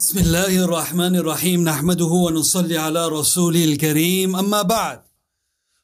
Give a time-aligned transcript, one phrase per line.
[0.00, 5.00] بسم الله الرحمن الرحيم نحمده ونصلي على رسوله الكريم اما بعد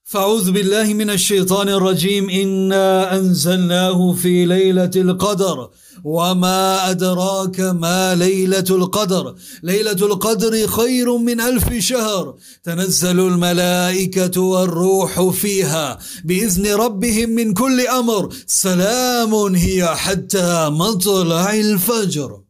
[0.05, 5.71] فاعوذ بالله من الشيطان الرجيم انا انزلناه في ليله القدر
[6.05, 15.99] وما ادراك ما ليله القدر ليله القدر خير من الف شهر تنزل الملائكه والروح فيها
[16.25, 22.46] باذن ربهم من كل أمر سلام هي حتى مطلع الفجر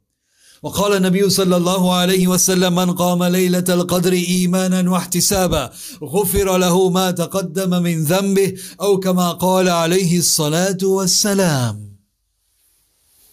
[0.62, 5.70] وقال النبي صلى الله عليه وسلم من قام ليلة القدر إيمانا واحتسابا
[6.02, 11.85] غفر له ما تقدم من ذنبه أو كما قال عليه الصلاة والسلام.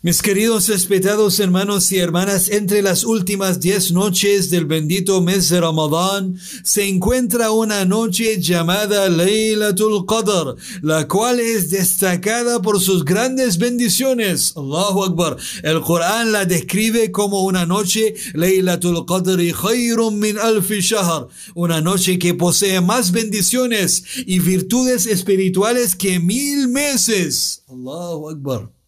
[0.05, 5.61] Mis queridos respetados hermanos y hermanas, entre las últimas diez noches del bendito mes de
[5.61, 13.57] Ramadán se encuentra una noche llamada Laylatul Qadr, la cual es destacada por sus grandes
[13.57, 14.51] bendiciones.
[14.57, 15.37] Allahu Akbar.
[15.63, 22.19] El Corán la describe como una noche Laylatul Qadr khayrun min alfi shahr, una noche
[22.19, 27.63] que posee más bendiciones y virtudes espirituales que mil meses.
[27.69, 28.82] Allahu Akbar.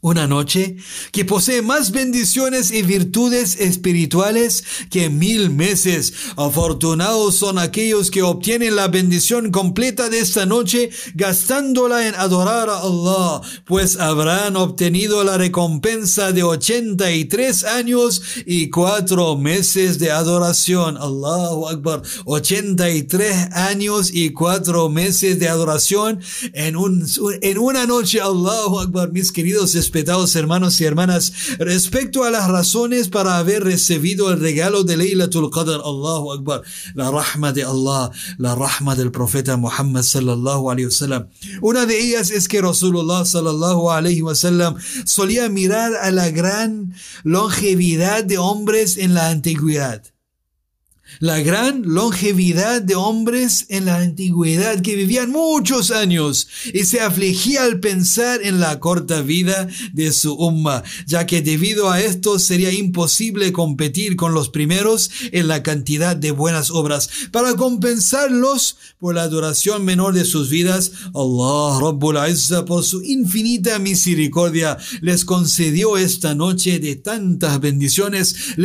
[0.00, 0.76] Una noche
[1.10, 6.12] que posee más bendiciones y virtudes espirituales que mil meses.
[6.36, 12.80] Afortunados son aquellos que obtienen la bendición completa de esta noche gastándola en adorar a
[12.80, 20.96] Allah, pues habrán obtenido la recompensa de 83 años y 4 meses de adoración.
[20.98, 22.02] Allahu Akbar.
[22.26, 26.20] 83 años y 4 meses de adoración
[26.52, 27.06] en, un,
[27.42, 28.20] en una noche.
[28.20, 34.32] Allahu Akbar, mis queridos respetados hermanos y hermanas, respecto a las razones para haber recibido
[34.32, 36.62] el regalo de Laylatul Qadr, Allahu Akbar,
[36.94, 41.28] la rahma de Allah, la rahma del profeta Muhammad sallallahu alayhi wasallam.
[41.62, 46.92] Una de ellas es que Rasulullah sallallahu alayhi wasallam solía mirar a la gran
[47.22, 50.02] longevidad de hombres en la antigüedad
[51.18, 57.64] la gran longevidad de hombres en la antigüedad que vivían muchos años y se afligía
[57.64, 62.72] al pensar en la corta vida de su umma, ya que debido a esto sería
[62.72, 67.08] imposible competir con los primeros en la cantidad de buenas obras.
[67.30, 73.78] Para compensarlos por la duración menor de sus vidas, Allah Rabbul Izza por su infinita
[73.78, 78.56] misericordia les concedió esta noche de tantas bendiciones.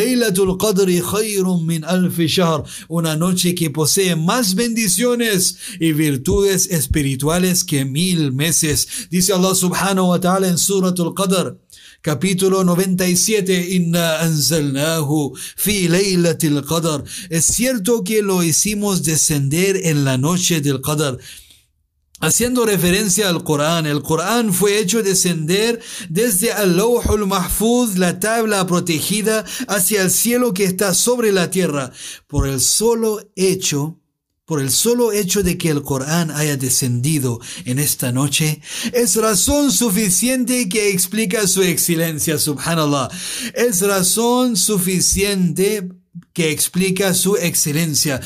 [2.88, 8.88] Una noche que posee más bendiciones y virtudes espirituales que mil meses.
[9.10, 11.58] Dice Allah subhanahu wa ta'ala en Suratul Qadr.
[12.02, 17.04] Capítulo 97 Inna anzalnahu fi laylatil qadr.
[17.30, 21.20] Es cierto que lo hicimos descender en la noche del Qadr.
[22.22, 26.80] Haciendo referencia al Corán, el Corán fue hecho descender desde al
[27.28, 31.92] Mahfuz, la tabla protegida, hacia el cielo que está sobre la tierra,
[32.28, 33.98] por el solo hecho
[34.52, 38.60] por el solo hecho de que el Corán haya descendido en esta noche,
[38.92, 43.08] es razón suficiente que explica su excelencia, subhanallah.
[43.54, 45.88] Es razón suficiente
[46.34, 48.20] que explica su excelencia.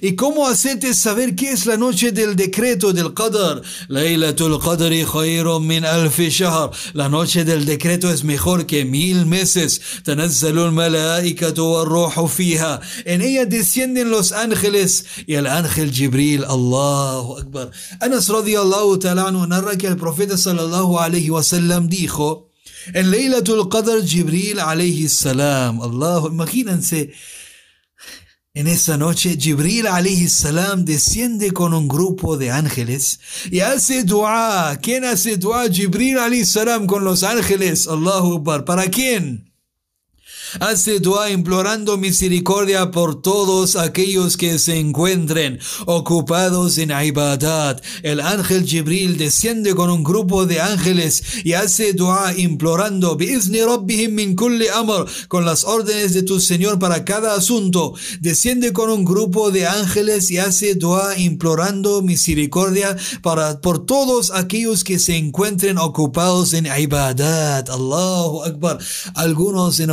[0.00, 3.62] ¿Y cómo hacerte saber qué es la noche del decreto del Qadr?
[5.60, 5.82] min
[6.94, 9.80] La noche del decreto es mejor que mil meses.
[13.04, 16.44] En ella descienden los ángeles y el ángel Jibril.
[16.44, 17.70] Allahu Akbar.
[18.00, 22.47] Anas radiyallahu ta'ala narra que el profeta sallallahu alayhi wa sallam dijo
[22.94, 25.80] en Laylatul Qadr, Jibril alayhi salam.
[25.80, 27.12] Allah, imagínense.
[28.54, 34.78] En esa noche, Jibril alayhi salam desciende con un grupo de ángeles y hace dua.
[34.82, 35.68] ¿Quién hace dua?
[35.70, 37.86] Jibril alayhi salam con los ángeles.
[37.86, 38.64] Allahu Akbar.
[38.64, 39.47] ¿Para quién?
[40.60, 47.82] Hace dua implorando misericordia por todos aquellos que se encuentren ocupados en ibadat.
[48.02, 54.68] El ángel Jibril desciende con un grupo de ángeles y hace dua implorando min kulli
[54.68, 57.94] amr con las órdenes de tu Señor para cada asunto.
[58.20, 64.82] Desciende con un grupo de ángeles y hace dua implorando misericordia para por todos aquellos
[64.84, 67.68] que se encuentren ocupados en ibadat.
[67.68, 68.78] Allahu Akbar.
[69.14, 69.90] Algunos en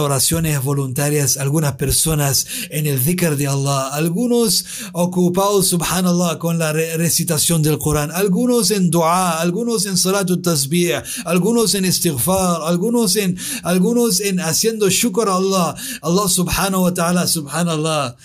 [0.54, 7.80] voluntarias, algunas personas en el dhikr de Allah, algunos ocupados, subhanallah, con la recitación del
[7.80, 14.40] Corán, algunos en dua, algunos en salatut tasbih, algunos en istighfar, algunos en, algunos en
[14.40, 18.16] haciendo shukr a Allah, Allah subhanahu wa ta'ala, subhanallah.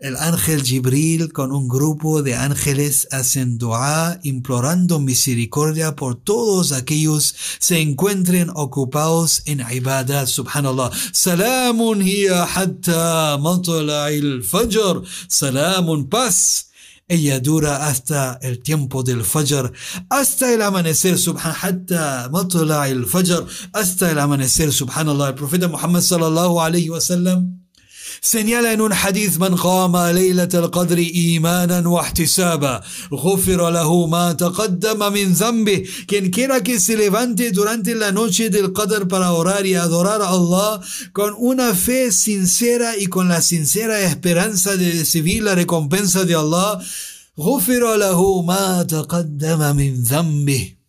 [0.00, 7.34] El ángel Jibril con un grupo de ángeles hacen dua implorando misericordia por todos aquellos
[7.58, 10.26] se encuentren ocupados en ibadah.
[10.26, 10.90] Subhanallah.
[11.12, 15.02] Salamun hiya hatta matla'il fajr.
[15.28, 16.70] Salamun paz
[17.06, 19.72] ella dura hasta el tiempo del fajr
[20.08, 23.44] hasta el amanecer subhan hatta matla'il fajr
[23.74, 25.28] hasta el amanecer subhanallah.
[25.28, 27.59] El profeta Muhammad sallallahu alayhi wa sallam
[28.92, 36.30] hadith man qama laylat al-qadr imanan wa ihtisaba ghufira lahu ma taqaddama min dhanbi quien
[36.30, 40.80] quiera que se levante durante la noche del qadr para orar y adorar a Allah
[41.12, 46.80] con una fe sincera y con la sincera esperanza de recibir la recompensa de Allah
[47.40, 50.79] غفر له ما تقدم من ذنبه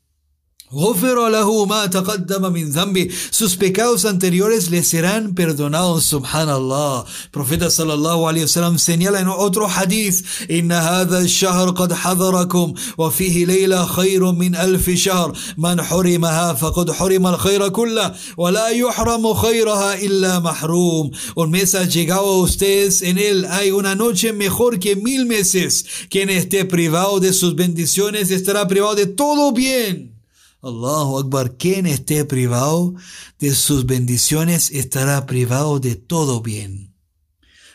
[3.31, 10.23] sus pecados anteriores le serán perdonados subhanallah profeta sallallahu alayhi wasallam señala en otro hadith
[10.49, 17.27] إن هذا الشهر قد حضركم وفيه ليلة خير من ألف شهر من حرمها فقد حرم
[17.27, 23.45] الخير كله ولا يحرم خيرها إلا محروم un mes ha llegado a ustedes en él
[23.49, 28.95] hay una noche mejor que mil meses quien esté privado de sus bendiciones estará privado
[28.95, 30.20] de todo bien
[30.61, 32.93] Allahu Akbar, quien esté privado
[33.39, 36.93] de sus bendiciones estará privado de todo bien.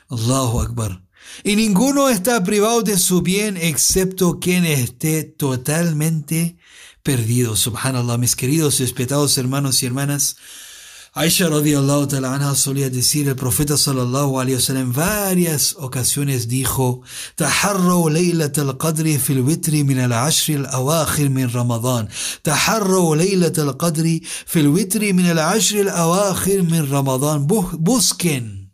[0.08, 1.02] Allahu Akbar.
[1.42, 6.56] Y ninguno está privado de su bien excepto quien esté totalmente
[7.02, 7.56] perdido.
[7.56, 10.36] Subhanallah, mis queridos y respetados hermanos y hermanas.
[11.16, 17.00] Aisha radiallahu ta'ala anha solía decir, el profeta sallallahu alayhi wa en varias ocasiones dijo,
[17.36, 22.08] تحروا ليلة القدر في الوتر من العشر الأواخر من رمضان
[22.44, 27.46] تحروا ليلة القدر في الوتر من العشر الأواخر من رمضان
[27.80, 28.65] busquen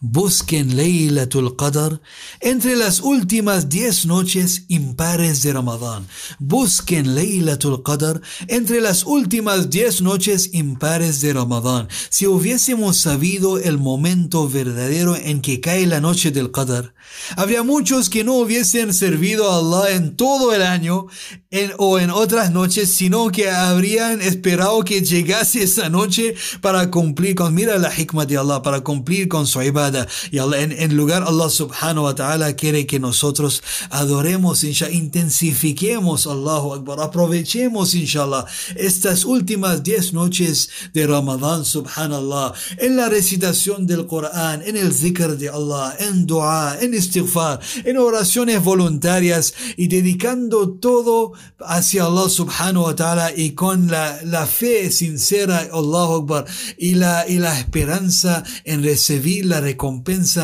[0.00, 2.00] busquen Laylatul Qadr
[2.40, 6.06] entre las últimas 10 noches impares de Ramadán.
[6.38, 11.88] Busquen Laylatul Qadr entre las últimas 10 noches impares de Ramadán.
[12.08, 16.94] Si hubiésemos sabido el momento verdadero en que cae la noche del Qadr,
[17.36, 21.06] habría muchos que no hubiesen servido a Allah en todo el año
[21.78, 27.54] o en otras noches, sino que habrían esperado que llegase esa noche para cumplir con,
[27.54, 29.89] mira la hikmah de Allah, para cumplir con su ibad
[30.30, 37.00] y en, lugar Allah subhanahu wa ta'ala quiere que nosotros adoremos, inshallah, intensifiquemos Allahu Akbar,
[37.00, 38.46] aprovechemos, inshallah,
[38.76, 45.36] estas últimas 10 noches de Ramadán, subhanallah, en la recitación del Corán, en el zikr
[45.36, 52.84] de Allah, en dua, en istighfar, en oraciones voluntarias y dedicando todo hacia Allah subhanahu
[52.84, 56.44] wa ta'ala y con la, la fe sincera, Allahu Akbar,
[56.78, 59.79] y la, y la esperanza en recibir la recompensa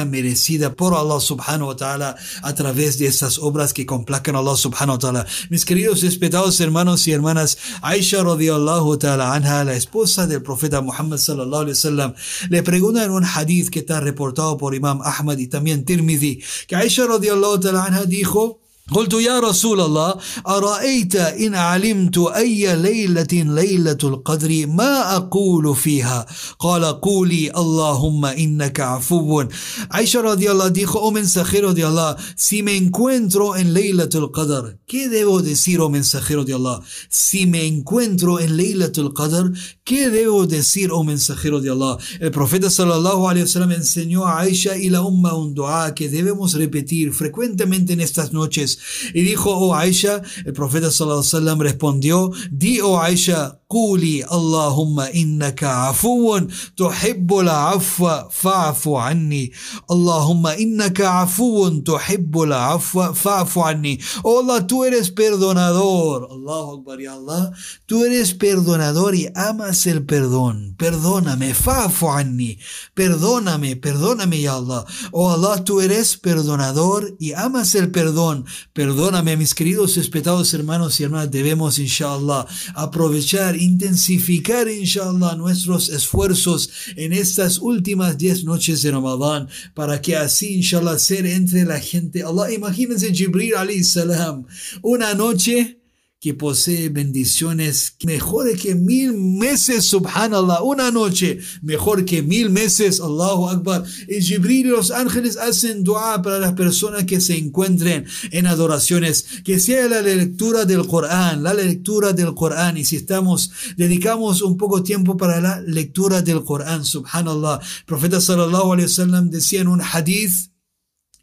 [0.06, 4.56] merecida por Allah subhanahu wa ta'ala a través de estas obras que complacan a Allah
[4.56, 5.26] subhanahu wa ta'ala.
[5.50, 11.18] Mis queridos respetados hermanos y hermanas, Aisha radiallahu ta'ala anha, la esposa del profeta Muhammad
[11.18, 12.14] sallallahu alaihi wasallam,
[12.48, 16.76] le pregunta en un hadith que está reportado por Imam Ahmad y también Tirmidhi, que
[16.76, 18.60] Aisha radiallahu ta'ala anha dijo,
[18.94, 20.14] قلت يا رسول الله
[20.46, 26.26] أرأيت إن علمت أي ليلة ليلة القدر ما أقول فيها
[26.58, 29.44] قال قولي اللهم إنك عفو
[29.90, 35.08] عائشة رضي الله dijo oh mensajero de Allah si me encuentro en Laylatul Qadr ¿qué
[35.08, 36.80] debo decir oh mensajero de Allah
[37.10, 39.52] si me encuentro en Laylatul Qadr
[39.84, 44.76] ¿qué debo decir oh mensajero de Allah el profeta sallallahu alaihi wasallam enseñó a Aisha
[44.76, 48.75] y la umma un dua que debemos repetir frecuentemente en estas noches
[49.14, 54.99] Y dijo, oh Aisha, el profeta sallallahu alaihi wasallam respondió, di, oh Aisha, قولي اللهم
[54.99, 56.39] إنك عفو
[56.77, 59.51] تحب العفو فاعف عني
[59.91, 66.27] اللهم إنك عفو تحب العفو فاعف عني Oh Allah, tú eres perdonador.
[66.31, 67.51] Allahu Akbar, ya Allah.
[67.85, 70.75] Tú eres perdonador y amas el perdón.
[70.77, 72.57] Perdóname, fa'fu anni.
[72.93, 74.85] Perdóname, perdóname, ya Allah.
[75.11, 78.45] Oh Allah, tú eres perdonador y amas el perdón.
[78.73, 81.31] Perdóname, mis queridos respetados hermanos y hermanas.
[81.31, 90.00] Debemos, inshallah, aprovechar intensificar, inshallah, nuestros esfuerzos en estas últimas 10 noches de Ramadán para
[90.00, 92.22] que así, inshallah, ser entre la gente.
[92.22, 94.44] Allah, imagínense Jibril alayhi salam,
[94.82, 95.78] una noche
[96.20, 103.48] que posee bendiciones mejores que mil meses, subhanallah, una noche mejor que mil meses, Allahu
[103.48, 103.84] Akbar.
[104.08, 109.26] Y Jibril y los ángeles hacen dua para las personas que se encuentren en adoraciones,
[109.44, 112.78] que sea la lectura del Corán, la lectura del Corán.
[112.78, 117.60] Y si estamos, dedicamos un poco tiempo para la lectura del Corán, subhanallah.
[117.86, 120.50] profeta sallallahu alaihi wasallam decía en un hadith,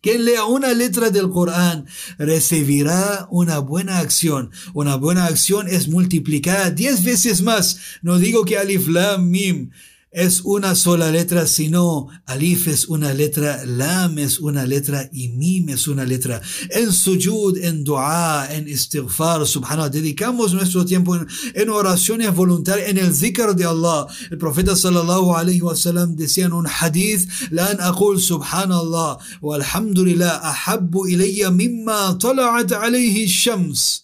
[0.03, 1.85] Quien lea una letra del Corán
[2.17, 4.51] recibirá una buena acción.
[4.73, 7.79] Una buena acción es multiplicada diez veces más.
[8.01, 9.69] No digo que alif lam mim
[10.13, 15.69] es una sola letra, sino alif es una letra, lam es una letra y mim
[15.69, 16.41] es una letra.
[16.69, 23.13] En sujud, en dua, en istighfar, subhanallah, dedicamos nuestro tiempo en, oraciones voluntarias, en el
[23.13, 24.05] zikr de Allah.
[24.29, 30.41] El profeta sallallahu alayhi wa sallam decía en un hadith, lan aqul subhanallah wa alhamdulillah
[30.43, 34.02] ahabbu ilayya mimma tala'at alayhi shams.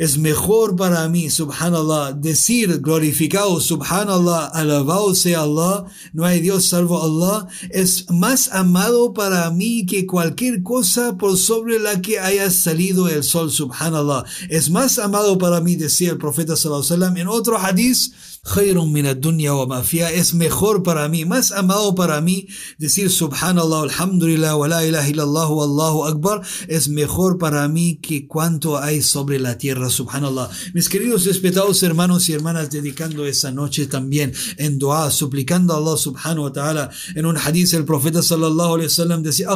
[0.00, 7.02] Es mejor para mí, subhanallah, decir glorificado, subhanallah, alabado sea Allah, no hay Dios salvo
[7.02, 13.10] Allah, es más amado para mí que cualquier cosa por sobre la que haya salido
[13.10, 14.24] el sol, subhanallah.
[14.48, 20.34] Es más amado para mí, decía el profeta sallallahu alaihi wasallam en otro hadith, es
[20.34, 26.06] mejor para mí, más amado para mí decir subhanallah, alhamdulillah, wa la ilaha illallah, allahu
[26.06, 30.48] akbar, es mejor para mí que cuanto hay sobre la tierra, subhanallah.
[30.72, 35.98] Mis queridos respetados hermanos y hermanas, dedicando esa noche también en dua, suplicando a Allah
[35.98, 39.48] subhanahu wa ta'ala, en un hadith el profeta sallallahu alayhi wa sallam decía,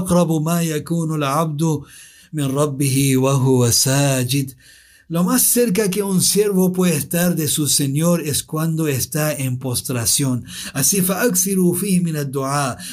[0.62, 1.86] yakunu la abdu
[2.32, 4.52] min rabbihi wa huwa sajid.
[5.06, 9.58] Lo más cerca que un siervo puede estar de su Señor es cuando está en
[9.58, 10.46] postración.
[10.72, 11.02] Así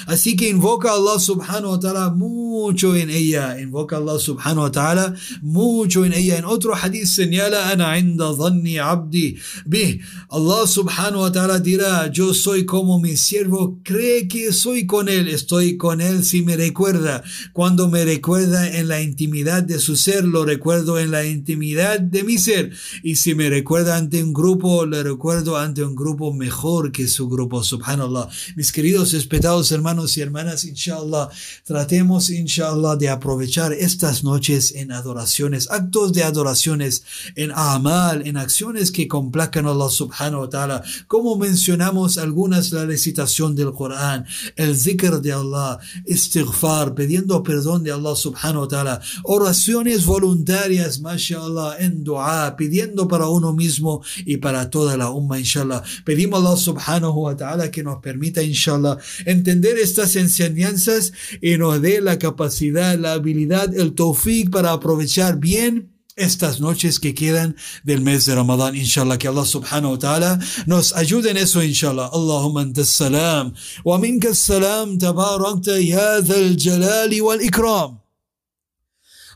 [0.08, 3.62] Así que invoca a Allah subhanahu wa ta'ala mucho en ella.
[3.62, 6.38] Invoca a Allah subhanahu wa ta'ala mucho en ella.
[6.38, 10.02] En otro hadith señala, Ana inda dhanni abdi bih.
[10.30, 15.30] Allah subhanahu wa ta'ala dirá, yo soy como mi siervo cree que soy con él.
[15.30, 17.24] Estoy con él si me recuerda.
[17.54, 22.24] Cuando me recuerda en la intimidad de su ser, lo recuerdo en la intimidad de
[22.24, 22.72] mi ser.
[23.04, 27.28] Y si me recuerda ante un grupo, le recuerdo ante un grupo mejor que su
[27.30, 28.30] grupo, subhanallah.
[28.56, 31.30] Mis queridos respetados hermanos y hermanas, inshallah,
[31.64, 37.04] tratemos, inshallah, de aprovechar estas noches en adoraciones, actos de adoraciones,
[37.36, 40.84] en amal, en acciones que complacan a Allah subhanahu wa ta'ala.
[41.08, 47.92] Como mencionamos algunas, la recitación del Corán, el zikr de Allah, istighfar, pidiendo perdón de
[47.92, 54.70] Allah subhanahu wa ta'ala, oraciones voluntarias, mashallah, en dua, pidiendo para uno mismo y para
[54.70, 55.84] toda la umma, inshallah.
[56.06, 61.82] Pedimos a Allah subhanahu wa ta'ala que nos permita, inshallah, entender estas enseñanzas y nos
[61.82, 68.02] dé la capacidad, la habilidad, el tawfiq para aprovechar bien estas noches que quedan del
[68.02, 72.10] mes de Ramadán, inshallah, que Allah subhanahu wa ta'ala nos ayude en eso, inshallah.
[72.14, 78.01] Allahumma anta salam, wa minka salam, tabarakta ya dhal jalali wal ikram.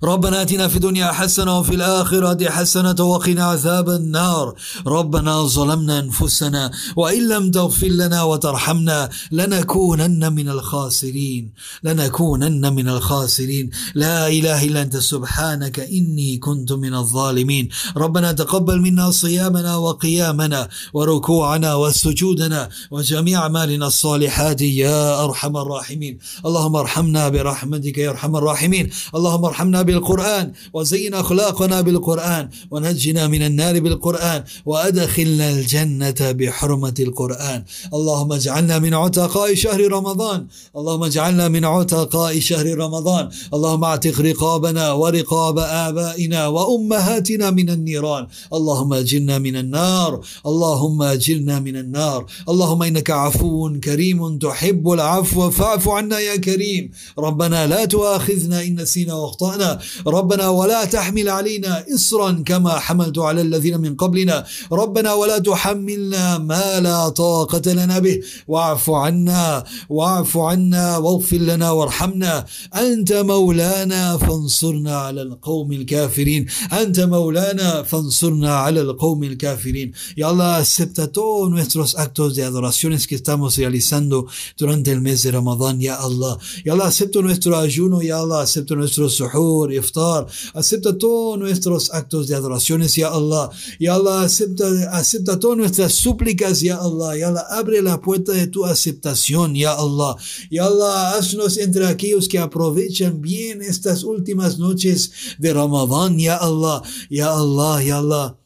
[0.03, 4.55] ربنا آتنا في الدنيا حسنة وفي الآخرة حسنة وقنا عذاب النار.
[4.87, 11.53] ربنا ظلمنا أنفسنا وإن لم تغفر لنا وترحمنا لنكونن من الخاسرين.
[11.83, 13.69] لنكونن من الخاسرين.
[13.95, 17.69] لا إله إلا أنت سبحانك إني كنت من الظالمين.
[17.97, 26.19] ربنا تقبل منا صيامنا وقيامنا وركوعنا وسجودنا وجميع أعمالنا الصالحات يا أرحم الراحمين.
[26.45, 28.89] اللهم ارحمنا برحمتك يا أرحم الراحمين.
[29.15, 37.63] اللهم ارحمنا بالقرآن وزين أخلاقنا بالقرآن ونجنا من النار بالقرآن وأدخلنا الجنة بحرمة القرآن.
[37.93, 40.47] اللهم اجعلنا من عتقاء شهر رمضان.
[40.77, 43.29] اللهم اجعلنا من عتقاء شهر رمضان.
[43.53, 48.27] اللهم اعتق رقابنا ورقاب آبائنا وأمهاتنا من النيران.
[48.53, 50.11] اللهم اجلنا من النار.
[50.45, 52.25] اللهم اجلنا من النار.
[52.49, 56.91] اللهم إنك عفو كريم تحب العفو فاعف عنا يا كريم.
[57.19, 59.74] ربنا لا تؤاخذنا إن نسينا وأخطأنا.
[60.07, 64.45] ربنا ولا تحمل علينا إصرا كما حملت على الذين من قبلنا.
[64.71, 68.21] ربنا ولا تحملنا ما لا طاقة لنا به.
[68.47, 72.45] واعف عنا واعف عنا واغفر لنا وارحمنا.
[72.75, 76.45] أنت مولانا فانصرنا على القوم الكافرين.
[76.81, 79.91] أنت مولانا فانصرنا على القوم الكافرين.
[80.17, 84.27] Ya Allah acepta todos nuestros actos de adoraciones que estamos realizando
[84.57, 86.37] durante el mes de Ramadán, Ya Allah.
[86.65, 90.25] Ya Allah acepta nuestro ayuno, Ya Allah acepta nuestro suhur, iftar.
[90.53, 93.49] Acepta todos nuestros actos de adoraciones, ya Allah.
[93.79, 97.17] Ya Allah, acepta, acepta todas nuestras súplicas, ya Allah.
[97.17, 100.15] Ya Allah, abre la puerta de tu aceptación, ya Allah.
[100.49, 106.81] Ya Allah, haznos entre aquellos que aprovechan bien estas últimas noches de Ramadán, ya Allah.
[107.09, 108.44] Ya Allah, ya Allah.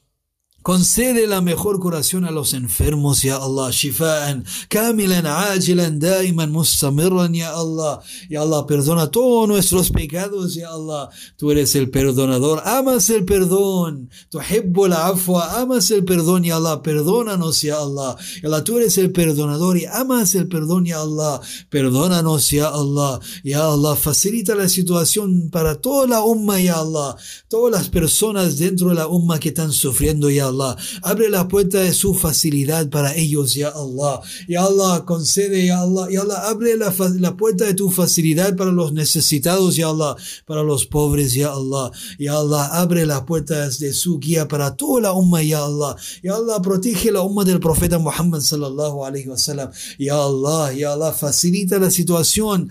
[0.61, 7.53] Concede la mejor curación a los enfermos, ya Allah, shifa'an, kamilan, ajilan, daiman, mustamirran, ya
[7.53, 13.25] Allah, ya Allah, perdona todos nuestros pecados, ya Allah, tú eres el perdonador, amas el
[13.25, 14.39] perdón, tu
[14.87, 19.11] la afwa, amas el perdón, ya Allah, perdónanos, ya Allah, ya Allah, tú eres el
[19.11, 21.39] perdonador y amas el perdón, ya Allah,
[21.69, 27.15] perdónanos, ya Allah, ya Allah, facilita la situación para toda la umma, ya Allah,
[27.47, 31.79] todas las personas dentro de la umma que están sufriendo, ya Allah, abre la puerta
[31.79, 36.77] de su facilidad para ellos, ya Allah, ya Allah, concede, ya Allah, ya Allah, abre
[36.77, 36.91] la,
[37.35, 40.15] puerta de tu facilidad para los necesitados, ya Allah,
[40.45, 45.01] para los pobres, ya Allah, ya Allah, abre las puertas de su guía para toda
[45.01, 49.71] la umma, ya Allah, ya Allah, protege la umma del profeta Muhammad sallallahu alaihi wasallam,
[49.97, 52.69] ya Allah, ya Allah, facilita la situación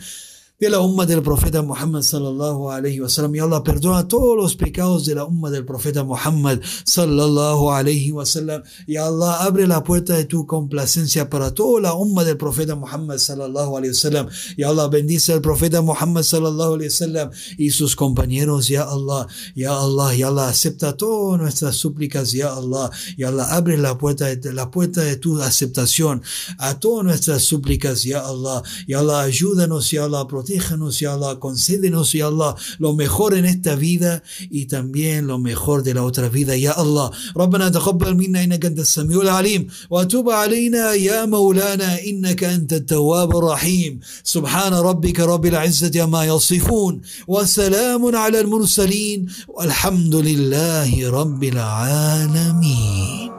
[0.61, 3.33] de la umma del profeta Muhammad sallallahu alayhi wa sallam.
[3.37, 8.27] Y Allah perdona todos los pecados de la umma del profeta Muhammad sallallahu alayhi wa
[8.27, 8.63] sallam.
[8.85, 13.19] Y Allah abre la puerta de tu complacencia para toda la umma del profeta Muhammad
[13.19, 14.29] sallallahu alayhi wa sallam.
[14.57, 18.67] Y Allah bendice al profeta Muhammad sallallahu alayhi wa sallam y sus compañeros.
[18.67, 22.33] Ya Allah, Ya Allah, Ya Allah acepta todas nuestras súplicas.
[22.33, 26.21] Ya Allah, Ya Allah abre la puerta de, la puerta de tu aceptación
[26.59, 28.03] a todas nuestras súplicas.
[28.03, 29.93] Ya Allah, Ya Allah ayúdanos.
[29.93, 35.28] Ya Allah protéjanos, ya Allah, concédenos, ya Allah, lo mejor en esta vida y también
[35.28, 37.12] lo mejor de la otra vida, ya Allah.
[37.38, 44.00] ربنا تقبل منا إنك أنت السميع العليم وتوب علينا يا مولانا إنك أنت التواب الرحيم
[44.24, 53.37] سبحان ربك رب العزة ما يصفون وسلام على المرسلين والحمد لله رب العالمين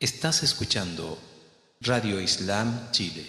[0.00, 1.18] Estás escuchando
[1.80, 3.26] Radio Islam Chile.